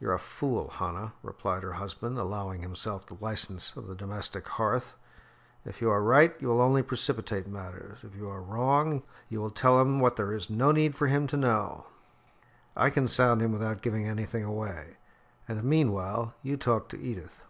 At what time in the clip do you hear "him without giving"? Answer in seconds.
13.42-14.06